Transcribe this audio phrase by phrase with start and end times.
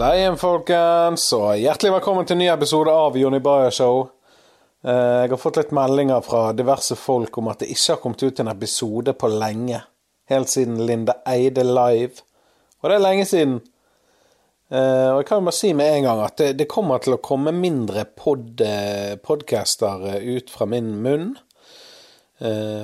[0.00, 3.98] Halla igjen, folkens, og hjertelig velkommen til en ny episode av Jonny Bayer Show.
[4.80, 8.22] Eh, Jeg har fått litt meldinger fra diverse folk om at det ikke har kommet
[8.24, 9.82] ut en episode på lenge.
[10.32, 12.24] Helt siden Linda Eide live.
[12.80, 13.60] Og det er lenge siden.
[14.72, 17.20] Eh, Og jeg kan jo bare si med en gang at det, kommer til å
[17.20, 21.36] komme mindre pod, eh, podcaster ut fra min munn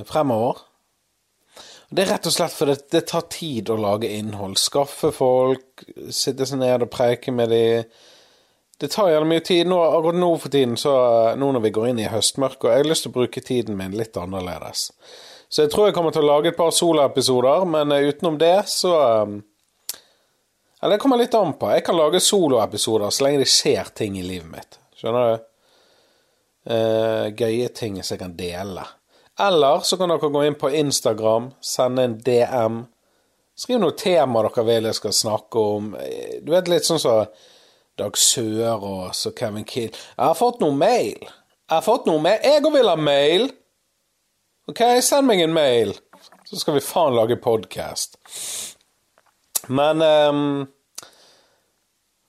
[0.05, 0.61] fremover.
[1.89, 4.59] Det er rett og slett fordi det, det tar tid å lage innhold.
[4.59, 7.65] Skaffe folk, sitte seg ned og preike med de.
[8.77, 9.69] Det tar gjerne mye tid.
[9.71, 10.97] Nå, akkurat nå for tiden, så,
[11.39, 13.95] nå når vi går inn i høstmørket, jeg har lyst til å bruke tiden min
[13.97, 14.91] litt annerledes.
[15.49, 18.57] Så jeg tror jeg kommer til å lage et par soloepisoder, men eh, utenom det
[18.71, 19.37] så eh,
[20.83, 21.71] Eller det kommer litt an på.
[21.73, 24.81] Jeg kan lage soloepisoder så lenge det skjer ting i livet mitt.
[24.99, 25.47] Skjønner du?
[26.67, 28.83] Uh, gøye ting som jeg kan dele.
[29.41, 32.79] Eller så kan dere gå inn på Instagram, sende en DM.
[33.57, 35.93] Skriv noe tema dere vil jeg skal snakke om.
[36.45, 37.29] Du vet litt sånn som
[37.97, 39.97] Dag Sørås og Kevin Kidd.
[39.97, 41.21] Jeg har fått noe mail.
[41.67, 42.41] Jeg har fått noe mail.
[42.45, 43.49] Jeg òg vil ha mail!
[44.67, 45.93] Ok, send meg en mail,
[46.49, 48.17] så skal vi faen lage podkast.
[49.71, 50.67] Men um,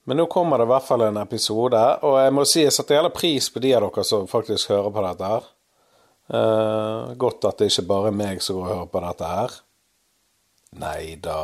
[0.08, 2.96] Men nå kommer det i hvert fall en episode, og jeg må si jeg setter
[2.96, 5.50] jævla pris på de av dere som faktisk hører på dette her.
[6.28, 9.54] Uh, godt at det ikke bare er meg som går og hører på dette her.
[10.82, 11.40] Nei da.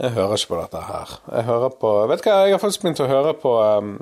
[0.00, 1.16] Jeg hører ikke på dette her.
[1.28, 3.96] Jeg hører på Vet du hva, jeg har faktisk begynt å høre på um,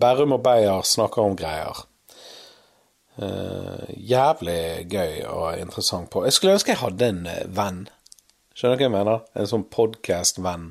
[0.00, 1.84] Berrum og Beyer snakker om greier.
[3.18, 6.24] Uh, jævlig gøy og interessant på.
[6.24, 7.22] Jeg skulle ønske jeg hadde en
[7.60, 7.86] venn.
[8.56, 9.24] Skjønner du hva jeg mener?
[9.38, 10.70] En sånn podkast-venn.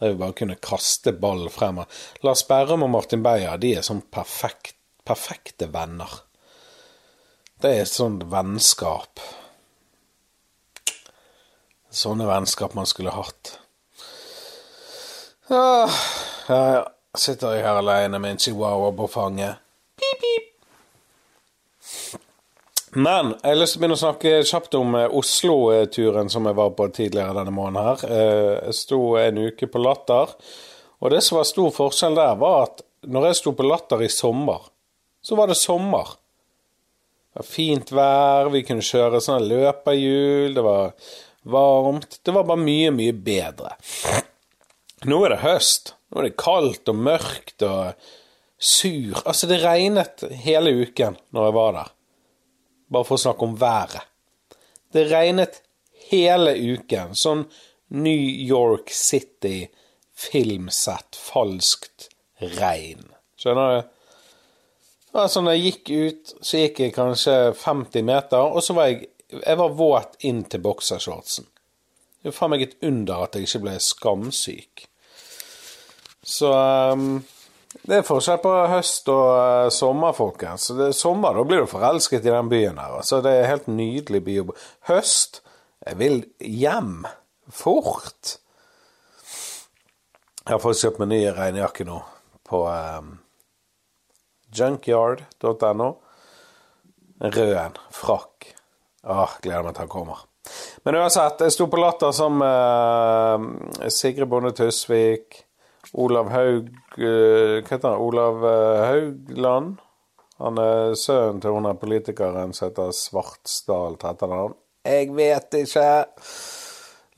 [0.00, 1.82] Der vi bare kunne kaste ball frem.
[2.24, 6.22] Lars Berrum og Martin Beyer de er sånn perfekt, perfekte venner.
[7.60, 9.20] Det er et sånt vennskap.
[11.92, 13.58] Sånne vennskap man skulle hatt.
[15.52, 15.92] Ah,
[16.48, 16.86] ja.
[17.18, 19.58] Sitter jeg her alene med en chihuahua på fanget.
[19.98, 20.46] Pip, pip.
[22.94, 26.58] Men jeg har lyst til å begynne å snakke kjapt om eh, Oslo-turen som jeg
[26.58, 28.06] var på tidligere denne måneden her.
[28.06, 30.32] Eh, jeg sto en uke på Latter,
[31.02, 34.10] og det som var stor forskjell der, var at når jeg sto på Latter i
[34.10, 34.70] sommer,
[35.22, 36.14] så var det sommer.
[37.40, 40.90] Var fint vær, vi kunne kjøre sånne løperhjul, det var
[41.48, 42.18] varmt.
[42.20, 43.70] Det var bare mye, mye bedre.
[45.08, 45.94] Nå er det høst.
[46.12, 48.02] Nå er det kaldt og mørkt og
[48.60, 49.22] sur.
[49.22, 51.94] Altså, det regnet hele uken når jeg var der.
[52.92, 54.04] Bare for å snakke om været.
[54.92, 55.62] Det regnet
[56.10, 57.16] hele uken.
[57.16, 57.46] Sånn
[58.04, 59.70] New York City
[60.12, 62.10] filmsett, falskt
[62.60, 63.08] regn.
[63.40, 63.96] Skjønner du?
[65.10, 69.08] Altså, når jeg gikk ut, så gikk jeg kanskje 50 meter, og så var jeg
[69.30, 71.44] Jeg var våt inn til boksershortsen.
[72.18, 74.82] Det er faen meg et under at jeg ikke ble skamsyk.
[76.26, 77.20] Så um,
[77.86, 80.66] det er forskjell på høst og uh, sommer, folkens.
[80.66, 82.98] Så det er sommer, da blir du forelsket i den byen her.
[82.98, 84.58] Altså, det er en helt nydelig by å bo
[84.90, 85.44] Høst
[85.86, 87.06] Jeg vil hjem.
[87.54, 88.36] Fort.
[90.42, 92.02] Jeg har fått kjøpt meg ny regnjakke nå
[92.50, 93.14] på um,
[94.54, 95.90] junkyard.no.
[97.20, 97.78] Rød en.
[97.92, 98.50] Frakk.
[99.04, 100.24] Åh, gleder meg til han kommer.
[100.84, 105.42] Men uansett, jeg sto på Latter som uh, Sigrid Bonde Tusvik,
[106.00, 108.00] Olav Haug uh, Hva heter han?
[108.00, 109.78] Olav uh, Haugland.
[110.40, 114.56] Han er sønnen til hun er politikeren som heter Svartsdal til etternavn.
[114.88, 115.88] Jeg vet ikke.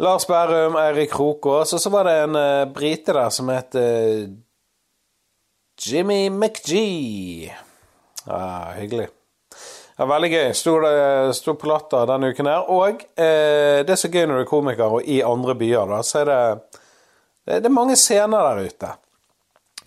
[0.03, 4.27] Lars Berrum, Eirik Krokås, og så var det en uh, brite der som het uh,
[5.83, 7.51] Jimmy McGee.
[8.27, 9.09] Ah, hyggelig.
[9.97, 10.53] Ja, veldig gøy.
[10.55, 10.87] Stor,
[11.35, 12.69] stor på Latter denne uken her.
[12.71, 16.03] Og eh, det er så gøy når du er komiker og i andre byer, da,
[16.07, 16.43] så er det,
[17.43, 18.93] det, det er mange scener der ute.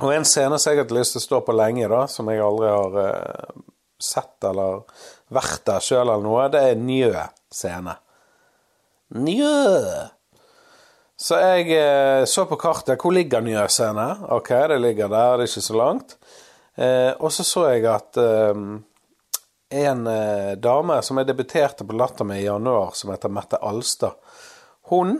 [0.03, 2.43] Og en scene som jeg har lyst til å stå på lenge, da, som jeg
[2.43, 3.61] aldri har eh,
[4.02, 4.84] sett eller
[5.34, 7.14] vært der sjøl eller noe, det er Njø
[7.55, 7.96] scene.
[9.16, 9.55] Njø!
[11.25, 14.03] Så jeg eh, så på kartet hvor ligger nye scene.
[14.35, 16.11] Ok, det ligger der, det er ikke så langt.
[16.77, 18.59] Eh, og så så jeg at eh,
[19.85, 20.03] en
[20.61, 24.13] dame som jeg debuterte på Latter med i januar, som heter Mette Alstad,
[24.91, 25.17] hun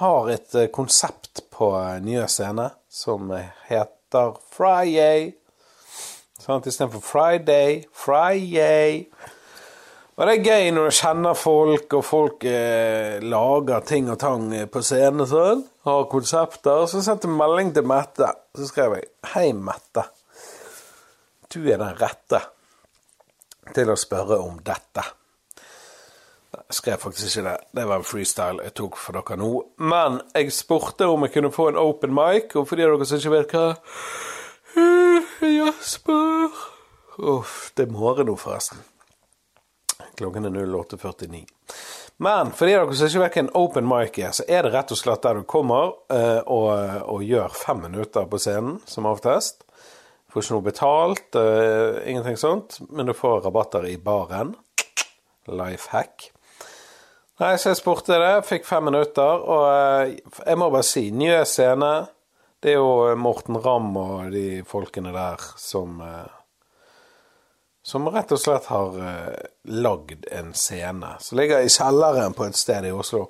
[0.00, 1.68] har et konsept på
[2.00, 3.28] Njø scene som
[3.68, 5.34] heter Friday.
[6.40, 9.04] Sånn, Istedenfor Friday, Friday.
[10.12, 14.50] Og det er gøy når du kjenner folk, og folk eh, lager ting og tang
[14.68, 15.62] på scenen sånn.
[15.88, 16.84] Har konsepter.
[16.90, 18.28] Så sendte jeg melding til Mette.
[18.58, 20.04] Så skrev jeg Hei, Mette.
[21.52, 22.42] Du er den rette
[23.72, 25.04] til å spørre om dette.
[26.52, 27.56] Jeg skrev faktisk ikke det.
[27.80, 29.50] Det var en freestyle jeg tok for dere nå.
[29.80, 33.08] Men jeg spurte om jeg kunne få en open mic, og for de av dere
[33.08, 33.66] som ikke vet hva
[35.42, 36.62] Jasper
[37.18, 38.80] Uff, det er morgen nå, forresten.
[40.18, 41.44] Klokken er 08.49.
[42.22, 44.72] Men for de av dere som ikke hva en open mic er, så er det
[44.76, 46.68] rett og slett der du kommer uh, og,
[47.08, 49.64] og, gjør fem minutter på scenen, som oftest.
[50.30, 54.54] Får ikke noe betalt, uh, ingenting sånt, men du får rabatter i baren.
[55.50, 56.28] Life hack.
[57.42, 61.42] Nei, så jeg spurte det, fikk fem minutter, og uh, jeg må bare si, nye
[61.48, 61.94] scene,
[62.62, 65.98] det er jo Morten Ramm og de folkene der som
[67.82, 69.34] som rett og slett har uh,
[69.64, 73.26] lagd en scene som ligger i kjelleren på et sted i Oslo.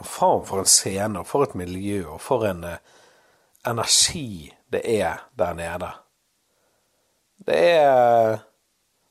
[0.00, 2.78] Faen for en scene, og for et miljø, og for en uh,
[3.66, 5.90] energi det er der nede.
[7.46, 8.38] Det er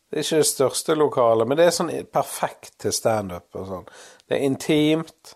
[0.10, 3.84] Det er ikke det største lokalet, men det er sånn perfekt til standup og sånn.
[4.26, 5.36] Det er intimt.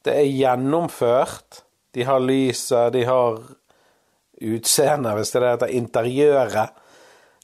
[0.00, 1.58] Det er gjennomført.
[1.92, 3.42] De har lyset, de har
[4.40, 6.80] utseendet, hvis det er det heter, interiøret.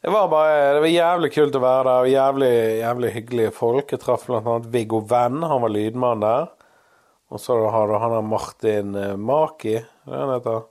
[0.01, 3.91] Det var bare, det var jævlig kult å være der, og jævlig, jævlig hyggelige folk.
[3.93, 6.47] Jeg traff annet Viggo Venn, han var lydmann der.
[7.29, 10.63] Og så har du han der Martin eh, Maki, det han heter.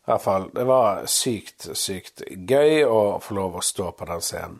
[0.00, 4.24] I hvert fall, det var sykt, sykt gøy å få lov å stå på den
[4.24, 4.56] scenen.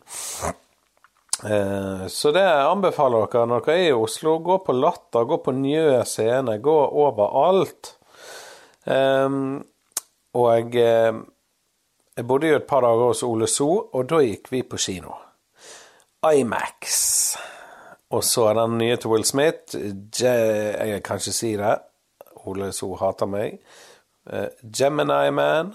[1.41, 4.37] Eh, så det anbefaler dere når dere er i Oslo.
[4.45, 7.95] Gå på Latter, gå på Njø scene, gå overalt.
[8.85, 9.57] Um,
[10.37, 10.77] og
[12.17, 15.13] jeg bodde jo et par dager hos Ole So, og da gikk vi på kino.
[16.21, 17.35] Imax.
[18.11, 19.75] Og så er den nye til Will Smith.
[20.21, 21.77] Jeg kan ikke si det.
[22.45, 23.59] Ole So hater meg.
[24.25, 24.47] Uh,
[24.77, 25.73] Gemini Man.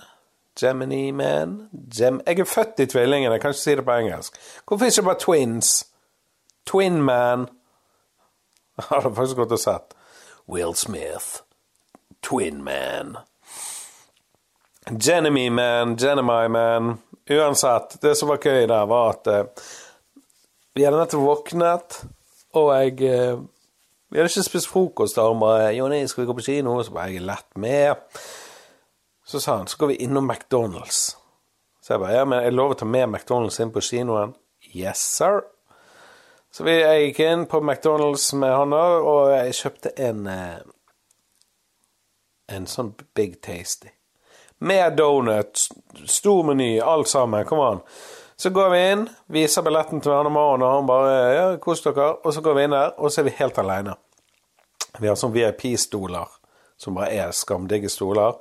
[0.60, 1.68] Gemini Man.
[1.96, 4.36] Gem jeg er født i tvillingen, jeg kan ikke si det på engelsk.
[4.68, 5.86] Hvorfor ikke bare Twins?
[6.66, 7.48] Twin Man.
[8.88, 9.94] Har du faktisk gått og sett.
[10.48, 11.42] Will Smith.
[12.22, 13.16] Twin Man.
[14.90, 16.98] Genemy Man, Genemy Man
[17.30, 19.64] Uansett, det som var gøy der, var at eh,
[20.76, 21.96] vi hadde nettopp våknet,
[22.54, 23.38] og jeg eh,
[24.06, 26.92] Vi hadde ikke spist frokost, og han bare 'Jonny, skal vi gå på kino?' Så
[26.94, 27.96] var jeg lett med.
[29.26, 31.16] Så sa han 'så går vi innom McDonald's'.
[31.82, 34.34] Så jeg bare 'ja, men jeg lover å ta med McDonald's inn på kinoen'.
[34.74, 35.42] 'Yes, sir'.
[36.52, 40.58] Så vi, jeg gikk inn på McDonald's med han og jeg kjøpte en eh,
[42.48, 43.95] En sånn Big Tasty
[44.58, 45.60] med donut,
[46.06, 47.44] stor meny, alt sammen.
[47.44, 47.82] Kom an.
[48.36, 52.10] Så går vi inn, viser billetten til Arne Maren, og han bare ja, kos dere.
[52.22, 53.96] Og så går vi inn der, og så er vi helt aleine.
[55.00, 56.38] Vi har sånn VIP-stoler,
[56.80, 58.36] som bare er skamdigge stoler.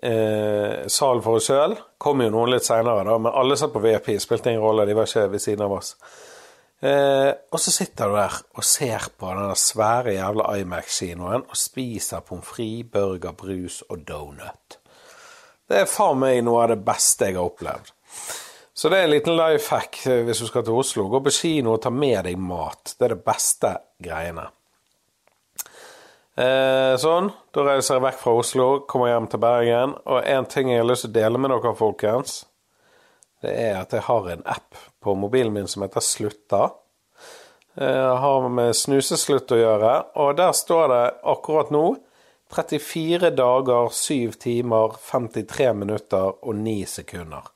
[0.00, 3.82] Eh, sal for oss sjøl kom jo noen litt seinere, da, men alle satt på
[3.84, 4.14] VIP.
[4.22, 5.94] Spilte ingen rolle, de var ikke ved siden av oss.
[6.80, 12.24] Eh, og så sitter du der og ser på den svære jævla Imax-kinoen og spiser
[12.24, 14.79] pommes frites, burger, brus og donut.
[15.70, 17.92] Det er faen meg noe av det beste jeg har opplevd.
[18.74, 21.04] Så det er en liten life hack eh, hvis du skal til Oslo.
[21.12, 22.96] Gå på kino og ta med deg mat.
[22.96, 23.70] Det er det beste
[24.02, 24.48] greiene.
[26.34, 27.30] Eh, sånn.
[27.54, 29.94] Da reiser jeg vekk fra Oslo, kommer hjem til Bergen.
[30.10, 32.40] Og en ting jeg har lyst til å dele med dere, folkens,
[33.44, 36.64] det er at jeg har en app på mobilen min som heter Slutta.
[37.78, 41.84] Jeg eh, har med snuseslutt å gjøre, og der står det akkurat nå
[42.50, 47.46] 34 dager, 7 timer, 53 minutter og 9 sekunder.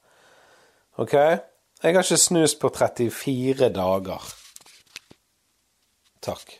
[1.02, 1.14] OK?
[1.14, 4.28] Jeg har ikke snust på 34 dager.
[6.24, 6.54] Takk.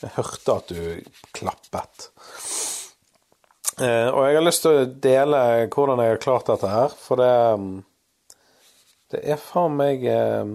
[0.00, 2.08] Jeg hørte at du klappet.
[3.80, 5.40] Eh, og jeg har lyst til å dele
[5.72, 7.74] hvordan jeg har klart dette her, for det mm,
[9.14, 10.54] Det er faen meg eh,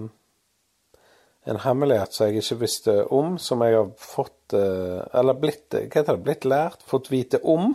[1.44, 5.86] en hemmelighet som jeg ikke visste om, som jeg har fått eh, Eller blitt, hva
[5.88, 7.72] heter det, blitt lært, fått vite om,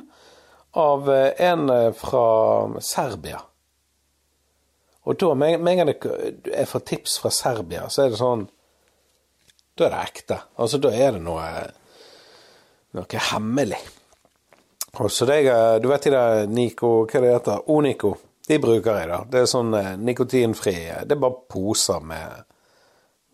[0.78, 2.28] av eh, en eh, fra
[2.84, 3.42] Serbia.
[5.06, 8.48] Og da, med en gang jeg får tips fra Serbia, så er det sånn
[9.76, 10.40] Da er det ekte.
[10.62, 11.50] Altså, da er det noe
[12.96, 13.82] noe hemmelig.
[14.96, 18.14] Og så det jeg, Du vet de der Nico Hva det heter Onico?
[18.48, 19.18] De bruker jeg, da.
[19.28, 19.74] Det er sånn
[20.06, 22.46] nikotinfri Det er bare poser med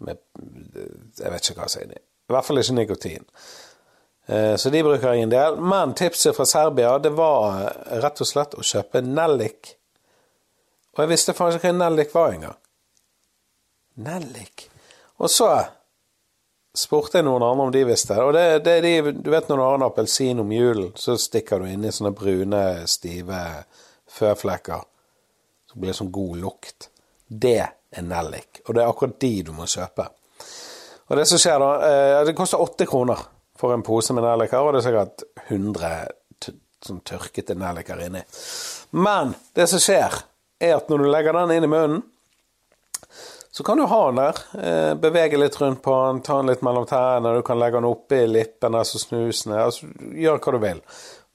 [0.05, 0.21] med
[1.19, 1.99] Jeg vet ikke hva som er inni.
[2.01, 3.27] I hvert fall ikke nikotin.
[4.25, 5.59] Eh, så de bruker jeg en del.
[5.59, 9.75] Men tipset fra Serbia det var eh, rett og slett å kjøpe nellik.
[10.95, 12.57] Og jeg visste faktisk ikke hva nellik var engang.
[14.01, 14.67] Nellik.
[15.21, 15.49] Og så
[16.77, 19.63] spurte jeg noen andre om de visste Og det, det de, du vet når du
[19.65, 23.41] har en appelsin om julen, så stikker du inn i sånne brune, stive
[24.11, 24.87] føflekker.
[25.71, 26.89] Så blir det sånn god lukt.
[27.27, 30.07] Det er nellik, og det er akkurat de du må kjøpe.
[31.11, 33.19] Og det som skjer da, eh, det koster åtte kroner
[33.59, 35.91] for en pose med nelliker, og det er sikkert 100
[36.81, 38.23] sånn tørkete nelliker inni.
[38.97, 40.15] Men det som skjer,
[40.61, 42.01] er at når du legger den inn i munnen,
[43.51, 44.37] så kan du ha den der.
[44.63, 47.33] Eh, bevege litt rundt på den, ta den litt mellom tærne.
[47.35, 49.59] Du kan legge den oppi lippene, så snusene.
[49.65, 50.79] Altså, gjør hva du vil.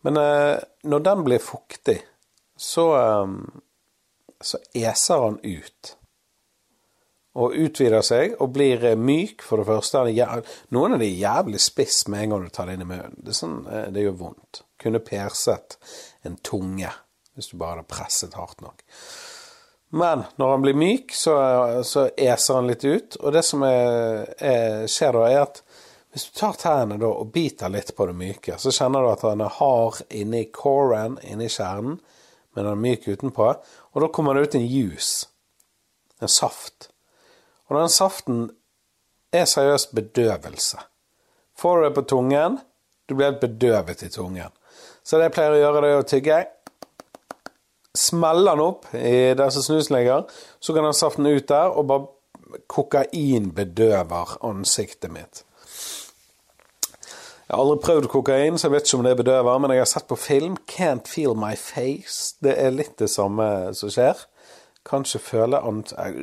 [0.08, 0.54] Men eh,
[0.88, 1.98] når den blir fuktig,
[2.56, 2.86] så,
[4.40, 5.92] så eser den ut
[7.36, 10.04] og utvider seg og blir eh, myk, for det første.
[10.74, 13.16] Noen av de er jævlig spiss med en gang du tar det inn i munnen.
[13.20, 14.62] Det, sånn, eh, det gjør vondt.
[14.80, 15.78] Kunne perset
[16.26, 16.92] en tunge
[17.36, 18.80] hvis du bare hadde presset hardt nok.
[19.96, 21.34] Men når han blir myk, så,
[21.84, 23.18] så eser han litt ut.
[23.20, 25.60] Og det som er, er, skjer da, er at
[26.16, 29.24] hvis du tar tærne da og biter litt på det myke, så kjenner du at
[29.28, 32.00] han er hard inni coren, inni kjernen,
[32.56, 33.52] men han er myk utenpå.
[33.92, 35.28] Og da kommer det ut en juice,
[36.24, 36.88] en saft.
[37.68, 38.50] Og den saften
[39.32, 40.78] er seriøst bedøvelse.
[41.56, 42.58] Får du det på tungen,
[43.08, 44.52] du blir helt bedøvet i tungen.
[45.02, 46.38] Så det jeg pleier å gjøre, det er å tygge.
[47.96, 50.26] Smeller den opp i der som snusen ligger,
[50.60, 55.42] så kan den saften ut der, og bare kokain bedøver ansiktet mitt.
[57.46, 59.90] Jeg har aldri prøvd kokain, så jeg vet ikke om det bedøver, men jeg har
[59.90, 62.34] sett på film 'Can't Feel My Face'.
[62.42, 64.26] Det er litt det samme som skjer
[64.86, 65.60] kanskje føle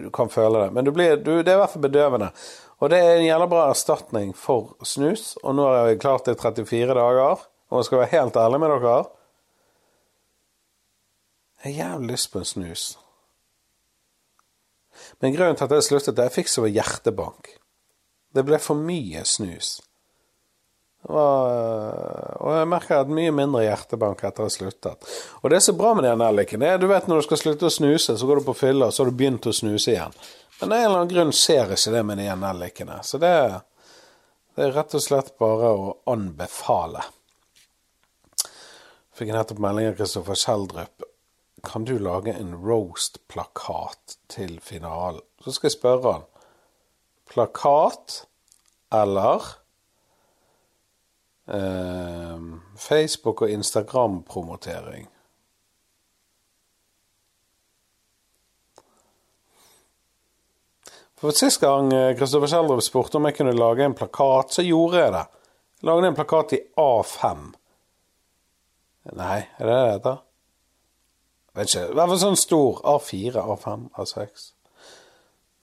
[0.03, 2.32] Du kan føle det, men du blir, du, det er i hvert fall bedøvende.
[2.79, 5.38] Og det er en jævla bra erstatning for snus.
[5.43, 7.46] Og nå har jeg klart det i 34 dager.
[7.70, 8.98] Og jeg skal være helt ærlig med dere
[11.63, 12.84] Jeg har jævlig lyst på en snus.
[15.22, 17.55] Men grunnen til at jeg sluttet, at jeg fikk så hjertebank.
[18.36, 19.79] Det ble for mye snus.
[21.12, 25.10] Og, jeg merker at mye mindre hjertebank etter å ha sluttet.
[25.41, 26.63] Og det er bra med de nelliken.
[26.79, 29.12] du vet når du skal slutte å snuse, så går du på fylla, så har
[29.12, 30.15] du begynt å snuse igjen.
[30.62, 33.01] Men av en eller annen grunn skjer ikke det med de nellikene.
[33.03, 33.33] Så det,
[34.55, 37.03] det, er rett og slett bare å anbefale.
[39.13, 41.03] Fikk nettopp melding av Kristoffer Kjeldrup.
[41.63, 45.22] Kan du lage en roast-plakat til finalen?
[45.43, 46.24] Så skal jeg spørre han.
[47.33, 48.24] Plakat
[48.93, 49.62] eller
[51.48, 52.40] eh,
[52.78, 55.10] Facebook- og Instagram-promotering.
[61.24, 61.88] For Sist gang
[62.20, 65.26] Kristoffer eh, Kjeldrup spurte om jeg kunne lage en plakat, så gjorde jeg det.
[65.80, 67.46] Jeg lagde en plakat i A5.
[69.16, 70.18] Nei, er det det heter?
[71.54, 71.86] Vet ikke.
[71.86, 72.82] I hvert fall sånn stor.
[72.96, 74.46] A4, A5, A6.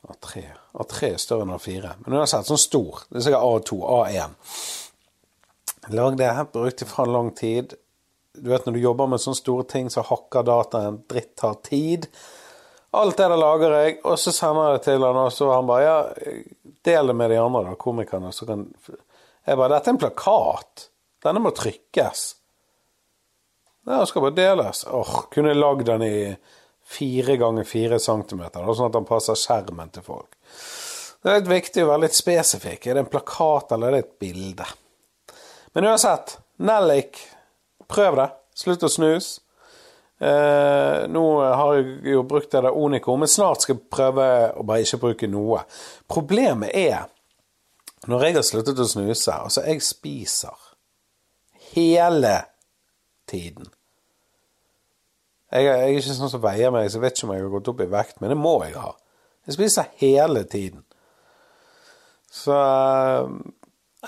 [0.08, 0.44] A3.
[0.80, 1.94] A3 er større enn A4.
[2.04, 3.04] Men uansett, sånn stor.
[3.10, 4.36] Det er sikkert A2, A1.
[5.88, 7.74] Lag det brukte for lang tid.
[8.32, 11.00] Du vet når du jobber med sånne store ting, så hakker dataen.
[11.08, 12.06] Dritt tar tid.
[12.90, 15.68] Alt det der lager jeg, og så sender jeg det til han, og så han
[15.68, 15.98] bare ja,
[16.86, 18.32] del det med de andre, da, komikerne.
[18.34, 18.66] Så kan
[19.46, 20.86] Jeg bare Dette er en plakat.
[21.22, 22.24] Denne må trykkes.
[23.86, 24.84] Den skal bare deles.
[24.86, 26.16] Åh, kunne jeg lagd den i
[26.90, 30.34] fire ganger fire centimeter, sånn at den passer skjermen til folk.
[31.20, 32.86] Det er litt viktig å være litt spesifikk.
[32.86, 34.66] Er det en plakat, eller er det et bilde?
[35.72, 37.20] Men uansett, nellik,
[37.90, 38.28] prøv det.
[38.58, 39.38] Slutt å snus.
[40.20, 44.64] Eh, nå har jeg jo brukt det der Onico, men snart skal jeg prøve å
[44.68, 45.62] bare ikke bruke noe.
[46.10, 47.06] Problemet er,
[48.10, 50.66] når jeg har sluttet å snuse, altså jeg spiser
[51.70, 52.34] hele
[53.30, 53.70] tiden.
[55.50, 57.54] Jeg, jeg er ikke sånn som veier meg, så jeg vet ikke om jeg har
[57.54, 58.92] gått opp i vekt, men det må jeg ha.
[59.48, 60.84] Jeg spiser hele tiden.
[62.30, 62.54] Så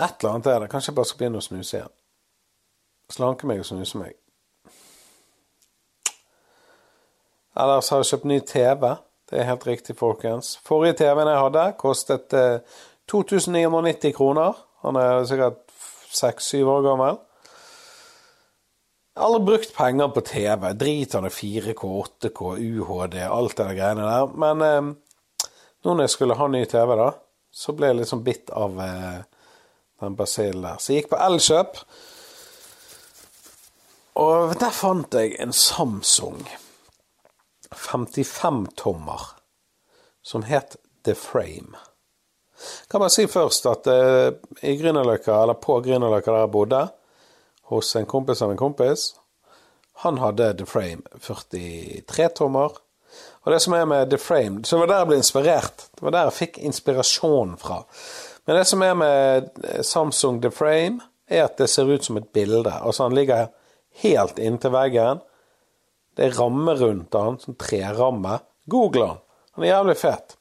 [0.01, 0.71] et eller annet er det.
[0.73, 1.95] Kanskje jeg bare skal begynne å snuse igjen.
[3.13, 4.17] Slanke meg og snuse meg.
[7.53, 8.87] Ellers har jeg kjøpt ny TV.
[9.29, 10.55] Det er helt riktig, folkens.
[10.65, 12.79] Forrige TV-en jeg hadde, kostet eh,
[13.13, 14.57] 2990 kroner.
[14.87, 15.61] Han er sikkert
[16.13, 17.21] seks-syv år gammel.
[19.13, 20.67] Jeg har aldri brukt penger på TV.
[20.81, 24.33] Drit han i 4K, 8K, UHD, alt det der greiene der.
[24.45, 25.51] Men eh,
[25.85, 27.11] nå når jeg skulle ha ny TV, da,
[27.53, 29.21] så ble jeg liksom bitt av eh,
[30.03, 30.81] den basillen der.
[30.81, 31.79] Så jeg gikk på Elkjøp,
[34.23, 36.43] og der fant jeg en Samsung
[37.73, 39.31] 55-tommer
[40.23, 41.81] som het The Frame.
[42.91, 46.83] Kan bare si først at uh, i Grünerløkka, eller på Grünerløkka der jeg bodde,
[47.73, 49.15] hos en kompis av en kompis,
[50.05, 52.77] han hadde The Frame 43-tommer.
[53.43, 55.89] Og det som er med The Frame Så var der jeg ble inspirert.
[55.93, 57.83] Det var der jeg fikk inspirasjon fra.
[58.47, 59.51] Men det som er med
[59.87, 62.73] Samsung The Frame, er at det ser ut som et bilde.
[62.73, 63.51] Altså han ligger
[64.03, 65.23] helt inntil veggen.
[66.17, 68.41] Det er ramme rundt han, sånn treramme.
[68.71, 69.21] Google han.
[69.57, 70.37] Han er jævlig fet.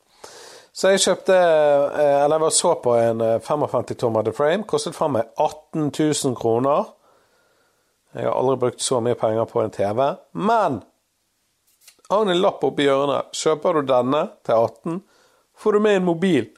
[0.72, 4.63] Så jeg kjøpte eh, Eller jeg så på en 55 tommer The Frame.
[4.67, 6.88] Kostet faen meg 18 000 kroner.
[8.15, 10.01] Jeg har aldri brukt så mye penger på en TV.
[10.36, 10.81] Men
[12.12, 13.31] har en lapp oppi hjørnet.
[13.36, 14.98] Kjøper du denne til 18,
[15.58, 16.50] får du med en mobil.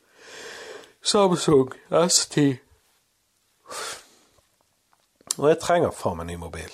[1.03, 2.57] Samsung S10.
[5.38, 6.69] Og jeg trenger faen meg ny mobil.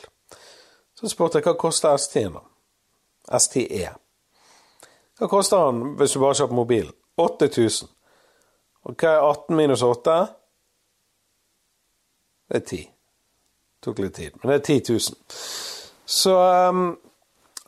[1.00, 2.44] Så spurte jeg hva koster S10-en, da?
[3.40, 3.88] S10E.
[5.20, 6.92] Hva koster den hvis du bare kjøper mobil?
[7.20, 7.90] 8000.
[8.88, 10.18] Og hva er 18 minus 8?
[12.50, 12.82] Det er 10.
[13.84, 15.00] Tok litt tid, men det er 10 000.
[16.10, 16.36] Så,
[16.70, 16.98] um,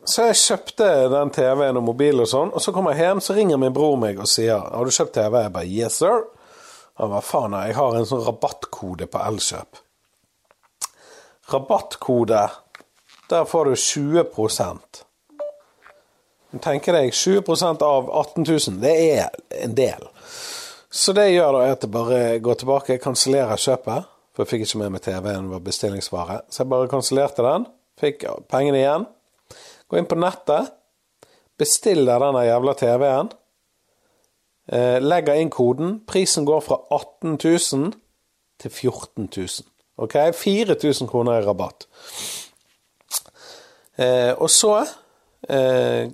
[0.05, 3.35] så jeg kjøpte den TV-en og mobil og sånn, og så kommer jeg hjem, så
[3.37, 6.40] ringer min bror meg og sier 'Har du kjøpt TV?' Jeg bare 'Yes, sir'.
[7.01, 9.79] Han hva 'Faen, jeg har en sånn rabattkode på Elkjøp'.
[11.49, 12.41] Rabattkode,
[13.29, 15.01] der får du 20%
[16.59, 19.29] Tenker deg 20% av 18 000, det er
[19.63, 20.09] en del.
[20.91, 24.09] Så det gjør da, at jeg bare går tilbake, kansellerer kjøpet.
[24.35, 26.41] For jeg fikk ikke med meg TV-en var bestillingsvare.
[26.51, 27.65] Så jeg bare kansellerte den.
[27.99, 29.07] Fikk pengene igjen.
[29.87, 30.73] Går inn på nettet.
[31.59, 33.31] Bestiller denne jævla TV-en.
[34.71, 35.99] Eh, legger inn koden.
[36.07, 37.93] Prisen går fra 18 000
[38.59, 39.47] til 14 000.
[39.97, 40.15] Ok?
[40.35, 41.87] 4000 kroner i rabatt.
[43.97, 44.77] Eh, og så
[45.49, 46.07] eh,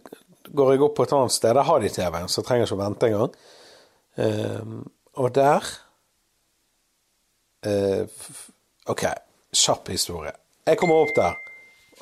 [0.49, 1.53] går jeg opp på et annet sted.
[1.53, 3.35] Der har de TV-en, så jeg trenger ikke å vente engang.
[4.17, 4.73] Eh,
[5.17, 5.65] og der
[7.65, 8.03] uh,
[8.85, 9.01] OK,
[9.49, 10.33] kjapp historie.
[10.69, 11.39] Jeg kommer opp der.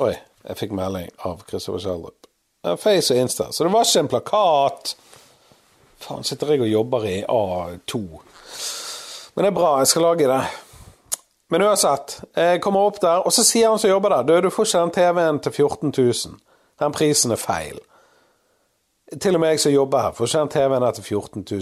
[0.04, 0.12] Oi,
[0.44, 2.28] jeg fikk melding av Kristoffer Schjelderup.
[2.82, 3.48] Face og Insta.
[3.56, 4.96] Så det var ikke en plakat.
[6.02, 8.02] Faen, sitter jeg og jobber i A2.
[9.36, 10.42] Men det er bra, jeg skal lage det.
[11.50, 14.54] Men uansett, jeg kommer opp der, og så sier han som jobber der, du, du
[14.54, 16.40] får ikke den TV-en til 14 000.
[16.80, 17.80] Den prisen er feil.
[19.22, 21.62] Til og med jeg som jobber her, får ikke TV-en her til 14 000.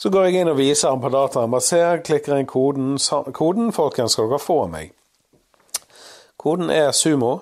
[0.00, 1.50] Så går jeg inn og viser han på dataen.
[1.52, 2.94] Bare ser, klikker inn koden.
[3.36, 4.94] Koden, folkens, skal dere få av meg.
[6.40, 7.34] Koden er Sumo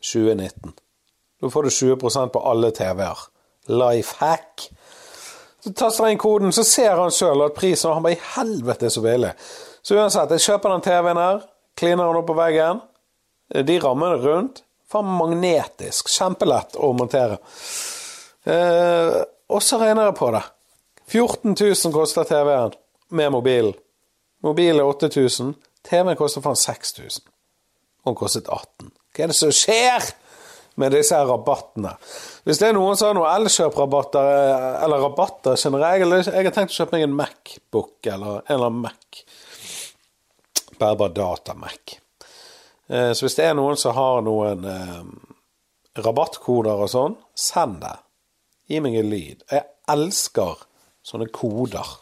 [0.00, 0.72] 2019.
[1.42, 3.26] Da får du 20% på alle TV-er.
[3.68, 4.68] Life hack.
[5.62, 8.24] Så taster han inn koden, så ser han sjøl at prisen Og han bare i
[8.34, 9.30] helvete så billig.
[9.82, 11.40] Så uansett, jeg kjøper den TV-en her,
[11.78, 12.82] kliner den opp på veggen.
[13.66, 14.62] De rammene rundt.
[14.92, 16.10] Faen magnetisk.
[16.12, 17.38] Kjempelett å montere.
[18.44, 19.18] Eh,
[19.52, 20.42] og så regner jeg på det.
[21.12, 22.74] 14 000 koster TV-en
[23.16, 23.74] med mobilen.
[24.42, 25.54] Mobilen er 8000.
[25.88, 27.24] TV-en koster faen 6000.
[28.02, 30.08] Og den kostet 18 Hva er det som skjer
[30.80, 31.94] med disse her rabattene?
[32.46, 36.74] Hvis det er noen som har noen Elkjøp-rabatter, eh, eller rabatter generelt Jeg har tenkt
[36.74, 39.24] å kjøpe meg en Macbook eller en eller annen Mac.
[40.80, 41.98] Bare data-Mac.
[42.88, 45.02] Eh, så hvis det er noen som har noen eh,
[46.02, 47.96] rabattkoder og sånn, send det.
[48.70, 49.44] Gi meg en lyd.
[49.50, 50.64] Jeg elsker
[51.04, 51.98] sånne koder.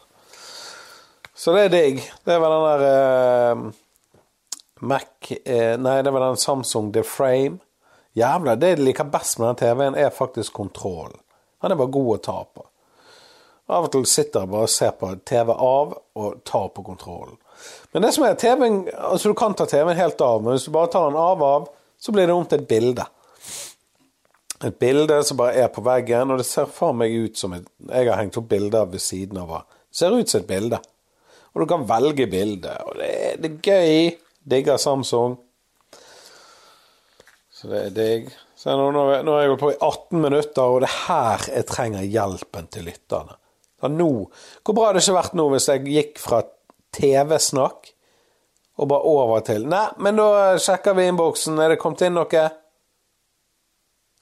[1.35, 2.03] Så det er digg.
[2.27, 3.63] Det er vel den der eh,
[4.81, 7.61] Mac eh, Nei, det var den Samsung The Frame.
[8.21, 11.19] Jævla, Det jeg liker best med den TV-en, er faktisk kontrollen.
[11.61, 12.67] Han er bare god å ta på.
[13.71, 17.37] Av og til sitter jeg bare og ser på TV av og tar på kontrollen.
[17.93, 20.73] Men det som er TV-en Altså, du kan ta TV-en helt av, men hvis du
[20.75, 21.69] bare tar den av av,
[22.01, 23.07] så blir det om til et bilde
[24.67, 27.69] et bilde som bare er på veggen, og det ser for meg ut som et
[27.89, 29.61] Jeg har hengt opp bilder ved siden av det.
[29.91, 30.81] Ser ut som et bilde.
[31.55, 34.19] Og du kan velge bilde, og det det er gøy.
[34.51, 35.39] Digger Samsung.
[37.61, 38.29] Så det er digg.
[38.57, 42.07] Se, nå, nå, har jeg på i 18 minutter, og det er her jeg trenger
[42.09, 43.35] hjelpen til lytterne.
[43.81, 44.07] Så nå,
[44.65, 46.39] Hvor bra hadde det ikke vært nå hvis jeg gikk fra
[46.97, 47.91] TV-snakk
[48.81, 51.59] og bare over til Nei, men da sjekker vi innboksen.
[51.61, 52.45] Er det kommet inn noe?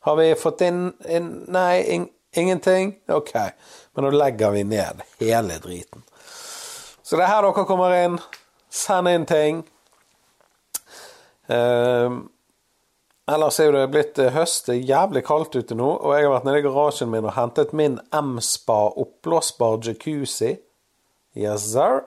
[0.08, 2.96] Har vi fått inn, inn Nei, in, ingenting?
[3.14, 3.30] Ok.
[3.94, 6.02] Men nå legger vi ned hele driten.
[7.06, 8.18] Så det er her dere kommer inn.
[8.66, 9.62] Send inn ting.
[11.46, 12.26] Uh,
[13.28, 14.66] ellers er det blitt eh, høst.
[14.68, 15.90] Det er jævlig kaldt ute nå.
[15.96, 20.54] Og jeg har vært nede i garasjen min og hentet min M-spa oppblåsbar jacuzzi.
[21.38, 22.02] Yes, sir.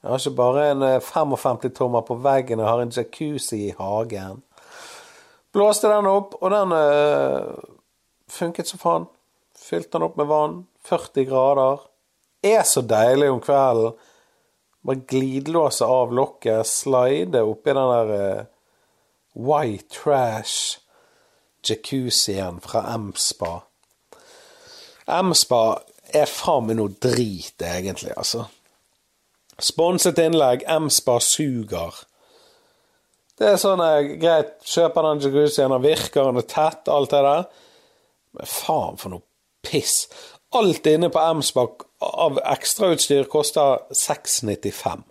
[0.00, 4.40] Jeg har ikke bare en 55 eh, på veggen, jeg har en jacuzzi i hagen.
[5.52, 7.50] Blåste den opp, og den øh,
[8.30, 9.08] funket som faen.
[9.60, 10.60] Fylte den opp med vann.
[10.88, 11.82] 40 grader.
[12.46, 13.98] Er så deilig om kvelden.
[14.86, 18.46] Bare glidelåse av lokket, slide oppi den der uh,
[19.34, 20.78] white trash
[21.66, 23.60] jacuzzien fra M-spa.
[25.20, 25.62] M-spa
[26.16, 28.46] er faen meg noe drit, egentlig, altså.
[29.60, 30.64] Sponset innlegg.
[30.66, 32.04] M-spa suger.
[33.40, 37.22] Det er sånn jeg, greit, kjøper den jacuzzien, den virker, den er tett, alt det
[37.24, 37.46] der.
[38.36, 39.26] Men faen for noe
[39.64, 40.04] piss.
[40.56, 45.04] Alt inne på Emsbakk av ekstrautstyr koster 695.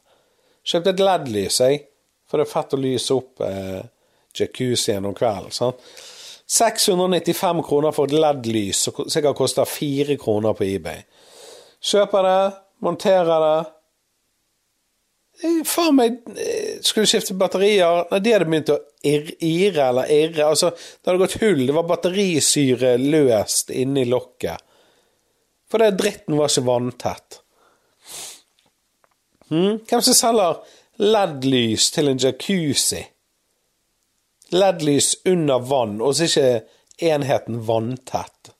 [0.67, 1.85] Kjøpte et LED-lys, jeg,
[2.27, 3.85] for det er fett å lyse opp eh,
[4.39, 5.51] jacuzzien om kvelden.
[5.51, 5.81] sant?
[6.49, 11.03] 695 kroner for et LED-lys som sikkert koster 4 kroner på eBay.
[11.85, 12.39] Kjøper det,
[12.81, 13.59] monterer det.
[15.39, 20.49] Faen meg eh, Skulle skifte batterier Nei, de hadde begynt å ire eller irre.
[20.49, 21.61] Altså, det hadde gått hull.
[21.69, 24.65] Det var batterisyre løst inni lokket.
[25.69, 27.39] For det dritten var ikke vanntett.
[29.49, 29.79] Hmm?
[29.87, 30.59] Hvem som selger
[30.99, 33.05] LED-lys til en jacuzzi?
[34.51, 38.51] LED-lys under vann, og så er ikke enheten vanntett.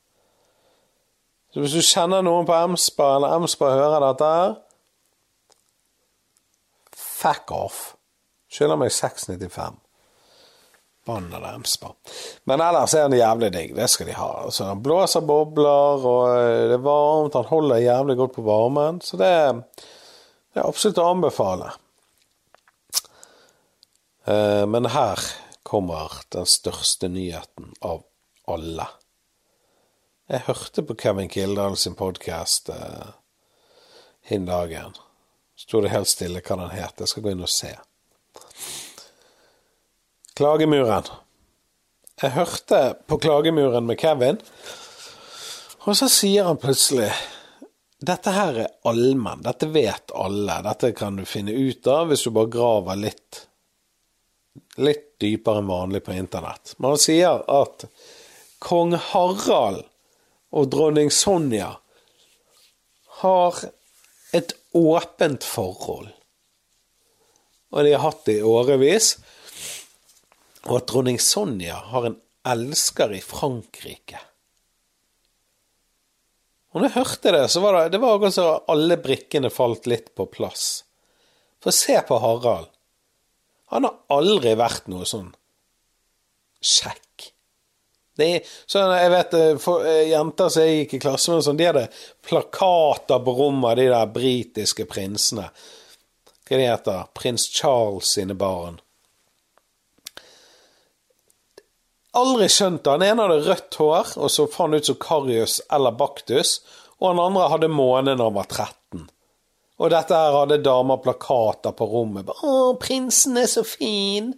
[1.53, 4.57] Så hvis du kjenner noen på Emspa, eller Emspa hører dette her
[7.19, 7.79] Fuck off.
[8.47, 9.79] Skylder meg 695.
[11.09, 11.89] Vann eller Emspa.
[12.47, 13.73] Men ellers er den jævlig digg.
[13.75, 14.29] Det skal de ha.
[14.45, 17.35] Altså, han blåser bobler, og eh, det er varmt.
[17.35, 19.01] Han holder jævlig godt på varmen.
[19.03, 19.33] Så det,
[20.53, 21.73] det er absolutt å anbefale.
[24.29, 25.27] Eh, men her
[25.69, 28.01] kommer den største nyheten av
[28.49, 28.87] alle.
[30.29, 33.11] Jeg hørte på Kevin Kildahl sin podkast eh,
[34.25, 34.95] hin dagen.
[35.57, 36.97] Sto det helt stille hva den het.
[36.97, 37.75] Jeg skal gå inn og se.
[40.39, 41.11] Klagemuren.
[42.19, 44.39] Jeg hørte på Klagemuren med Kevin,
[45.85, 47.11] og så sier han plutselig
[47.99, 52.31] dette her er allmenn, dette vet alle, dette kan du finne ut av hvis du
[52.35, 53.43] bare graver litt
[54.79, 56.75] litt dypere enn vanlig på internett.
[56.77, 57.85] Men han sier at
[58.63, 59.85] kong Harald
[60.55, 61.73] og dronning Sonja
[63.21, 63.59] har
[64.35, 66.09] et åpent forhold.
[67.69, 69.13] Og de har hatt det i årevis.
[70.67, 72.17] Og at dronning Sonja har en
[72.49, 74.21] elsker i Frankrike.
[76.69, 79.89] Og når jeg hørte det, så var det, det var akkurat som alle brikkene falt
[79.89, 80.83] litt på plass.
[81.63, 82.69] For se på Harald.
[83.73, 85.29] Han har aldri vært noe sånn
[86.59, 87.29] kjekk.
[88.19, 91.59] Er, sånn, jeg vet, eh, for, eh, Jenter som jeg gikk i klasse med, sånn,
[91.59, 91.85] de hadde
[92.27, 95.47] plakater på rommet av de der britiske prinsene.
[96.49, 98.81] Hva de heter Prins Charles sine barn.
[102.17, 102.91] Aldri skjønt det.
[102.91, 106.59] Han ene hadde rødt hår og så faen ut som Karius eller Baktus,
[106.99, 109.09] og han andre hadde måne når han var 13.
[109.79, 112.29] Og dette her hadde damer plakater på rommet.
[112.29, 114.33] 'Å, prinsen er så fin!'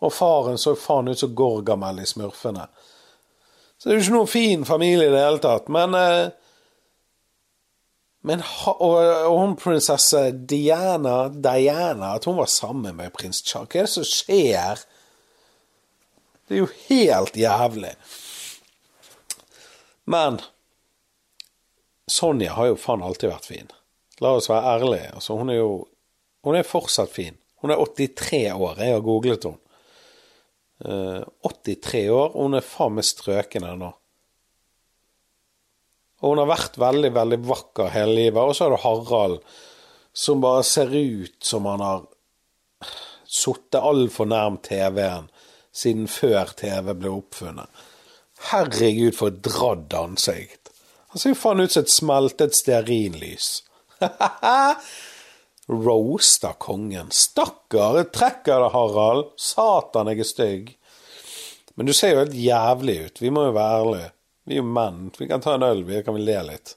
[0.00, 2.66] Og faren så faen ut som Gorgamel i Smurfene.
[3.76, 5.68] Så det er jo ikke noen fin familie i det hele tatt.
[5.68, 6.30] Men eh,
[8.20, 13.72] men, og, og hun prinsesse Diana, Diana At hun var sammen med prins Charles.
[13.72, 14.82] Hva er det som skjer?
[16.44, 17.94] Det er jo helt jævlig.
[20.10, 20.40] Men
[22.10, 23.72] Sonja har jo faen alltid vært fin.
[24.20, 25.14] La oss være ærlige.
[25.14, 25.72] Altså, hun er jo
[26.42, 27.34] Hun er fortsatt fin.
[27.60, 28.78] Hun er 83 år.
[28.80, 29.58] Jeg har googlet henne.
[30.80, 33.90] Uh, 83 år, og hun er faen meg strøken ennå.
[36.20, 38.40] Og hun har vært veldig, veldig vakker hele livet.
[38.40, 39.38] Og så er det Harald,
[40.16, 42.08] som bare ser ut som han har
[43.30, 45.28] sittet altfor nærm TV-en
[45.72, 47.68] siden før TV ble oppfunnet.
[48.50, 50.72] Herregud, for et dradd ansikt.
[51.12, 53.58] Han ser jo faen ut som et smeltet stearinlys.
[55.70, 57.10] Roaster kongen.
[57.14, 59.30] Stakkar, trekker det, Harald.
[59.36, 60.72] Satan, jeg er stygg.
[61.74, 63.22] Men du ser jo helt jævlig ut.
[63.22, 64.10] Vi må jo være ærlige.
[64.44, 65.10] Vi er jo menn.
[65.18, 66.74] Vi kan ta en øl, vi kan vi le litt.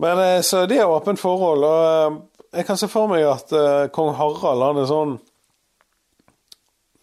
[0.00, 2.20] Men eh, så det er åpent forhold, og eh,
[2.60, 5.12] jeg kan se for meg at uh, kong Harald han er sånn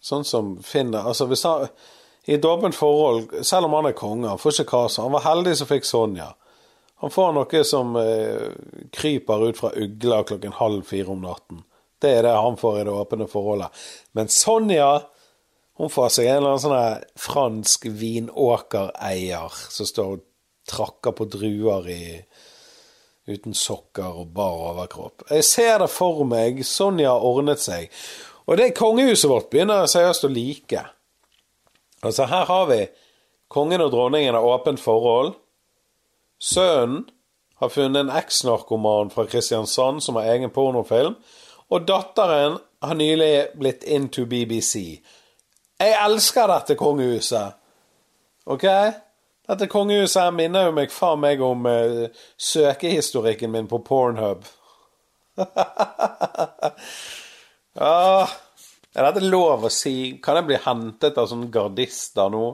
[0.04, 1.64] Sånn som finner Altså, hvis han
[2.28, 5.00] i et åpent forhold, selv om han er konge, han får ikke kase.
[5.00, 6.26] Han var heldig som fikk Sonja.
[7.02, 8.48] Han får noe som eh,
[8.94, 11.62] kryper ut fra ugla klokken halv fire om natten.
[12.02, 13.86] Det er det han får i det åpne forholdet.
[14.18, 14.90] Men Sonja
[15.78, 20.24] hun får seg en eller annen sånn fransk vinåkereier som står og
[20.68, 22.04] trakker på druer i,
[23.30, 25.28] uten sokker og bar overkropp.
[25.30, 26.64] Jeg ser det for meg.
[26.66, 27.92] Sonja har ordnet seg.
[28.48, 30.82] Og det kongehuset vårt begynner seriøst å like.
[32.02, 32.80] Altså, her har vi
[33.52, 35.36] kongen og dronningen har åpent forhold.
[36.38, 37.04] Sønnen
[37.58, 41.16] har funnet en eksnarkoman fra Kristiansand som har egen pornofilm,
[41.68, 45.02] og datteren har nylig blitt into BBC.
[45.78, 47.58] Jeg elsker dette kongehuset.
[48.46, 48.66] OK?
[49.48, 52.06] Dette kongehuset her minner jo meg faen meg om uh,
[52.38, 54.46] søkehistorikken min på Pornhub.
[57.78, 58.28] ah,
[58.94, 60.18] er dette lov å si?
[60.22, 62.44] Kan jeg bli hentet av sånne gardister nå?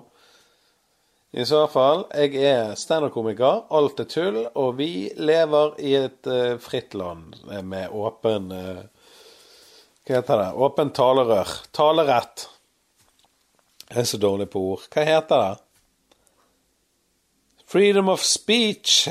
[1.35, 3.65] I så fall, jeg er standup-komiker.
[3.75, 4.37] Alt er tull.
[4.55, 7.35] Og vi lever i et uh, fritt land
[7.67, 8.85] med åpen uh,
[10.07, 10.51] Hva heter det?
[10.63, 11.57] Åpen talerør.
[11.75, 12.45] Talerett.
[13.89, 14.85] Jeg er så dårlig på ord.
[14.95, 16.15] Hva heter det?
[17.67, 19.09] Freedom of speech.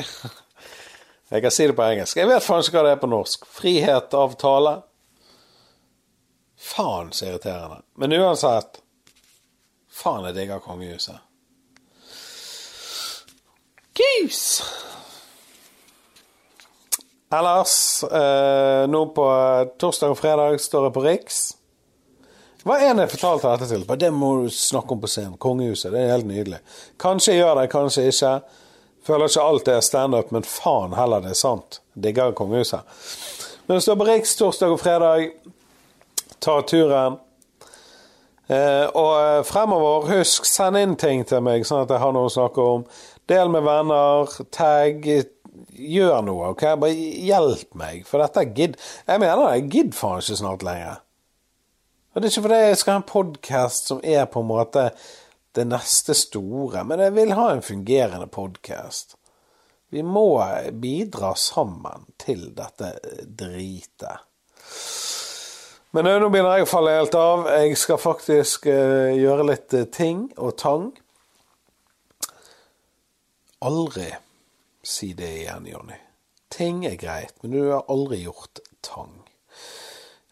[1.33, 2.17] Jeg kan si det på engelsk.
[2.21, 3.45] Jeg vet faen ikke hva det er på norsk.
[3.49, 4.73] Frihet av tale.
[6.71, 7.81] Faen så irriterende.
[7.99, 8.79] Men uansett
[9.93, 11.19] Faen, jeg digger kongehuset.
[13.93, 14.63] Goose!
[17.33, 19.25] Ellers, eh, nå på
[19.77, 21.41] torsdag og fredag står jeg på Riks.
[22.63, 23.85] Hva er det jeg fortalte dette til?
[23.99, 25.37] Det må du snakke om på scenen.
[25.37, 25.91] Kongehuset.
[25.91, 26.61] Det er helt nydelig.
[27.01, 28.33] Kanskje jeg gjør det, kanskje ikke.
[29.03, 31.81] Føler ikke alt det er standup, men faen heller det er sant.
[31.93, 32.81] Digger kongehuset.
[33.67, 35.29] Men det står på Riks torsdag og fredag.
[36.39, 37.19] Ta turen.
[38.47, 42.33] Eh, og fremover, husk, send inn ting til meg, sånn at jeg har noe å
[42.33, 42.83] snakke om.
[43.29, 44.31] Del med venner.
[44.51, 45.07] Tagg.
[45.73, 46.63] Gjør noe, OK?
[46.81, 50.65] Bare hjelp meg, for dette er gidd Jeg mener, det, jeg gidder faen ikke snart
[50.65, 51.01] lenger.
[52.13, 54.87] Og Det er ikke fordi jeg skal ha en podkast som er på en måte
[55.53, 59.15] det neste store, men jeg vil ha en fungerende podkast.
[59.93, 60.41] Vi må
[60.81, 64.25] bidra sammen til dette dritet.
[65.93, 67.45] Men nå begynner jeg å falle helt av.
[67.53, 70.87] Jeg skal faktisk gjøre litt ting og tang.
[73.63, 74.09] Aldri
[74.83, 75.95] si det igjen, Jonny.
[76.51, 79.13] Ting er greit, men du har aldri gjort tang.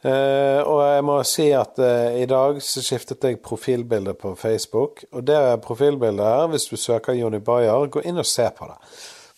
[0.04, 5.06] Uh, og jeg må si at uh, i dag så skiftet jeg profilbilde på Facebook.
[5.16, 8.78] Og det profilbildet her, hvis du søker Jonny Bayer, gå inn og se på det.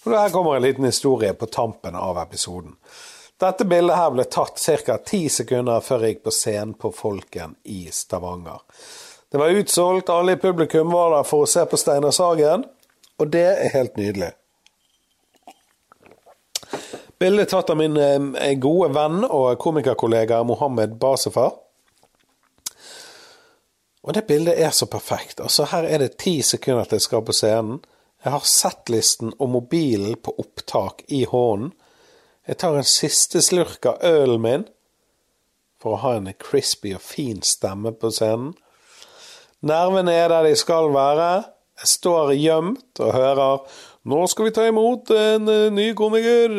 [0.02, 2.74] For her kommer en liten historie på tampen av episoden.
[3.44, 4.98] Dette bildet her ble tatt ca.
[5.06, 8.64] ti sekunder før jeg gikk på scenen på Folken i Stavanger.
[9.30, 12.66] Det var utsolgt, alle i publikum var der for å se på Steinar Sagen,
[13.24, 14.34] og det er helt nydelig.
[17.24, 21.54] Bildet tatt av min eh, gode venn og komikerkollega Mohammed Basefar.
[24.04, 25.40] Og det bildet er så perfekt.
[25.40, 27.80] Altså, her er det ti sekunder til jeg skal på scenen.
[28.24, 31.72] Jeg har settlisten og mobilen på opptak i hånden.
[32.48, 34.68] Jeg tar en siste slurk av ølen min
[35.80, 38.52] for å ha en crispy og fin stemme på scenen.
[39.64, 41.53] Nervene er der de skal være.
[41.84, 46.52] Står gjemt og hører nå skal vi ta imot en uh, ny komiker.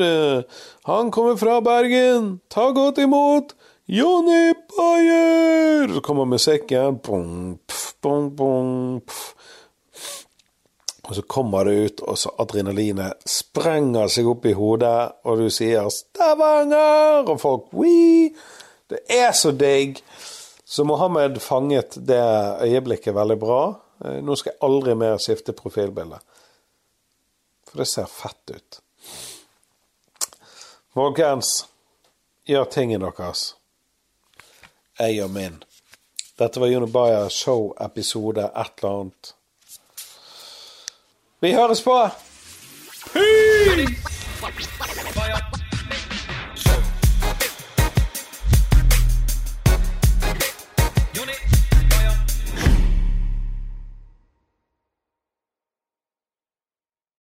[0.89, 2.39] Han kommer fra Bergen.
[2.49, 3.53] Ta godt imot
[3.85, 5.95] Jonny Bayer!
[5.95, 6.99] Så kommer musikken.
[7.05, 9.35] Bong, pff, bong, bong, pff.
[11.05, 15.51] Og så kommer det ut, og så adrenalinet sprenger seg opp i hodet, og du
[15.53, 18.33] sier 'Stavanger!' og folk Wii!
[18.89, 20.01] Det er så digg.
[20.65, 22.25] Så Mohammed fanget det
[22.65, 23.84] øyeblikket veldig bra.
[24.05, 26.19] Eh, nå skal jeg aldri mer skifte profilbilde.
[27.69, 28.81] For det ser fett ut.
[30.95, 31.67] Folkens,
[32.47, 33.55] gjør tingen deres.
[34.99, 35.63] Jeg gjør min.
[36.39, 39.35] Dette var Juno Bayer show-episode et eller annet.
[41.41, 41.99] Vi høres på!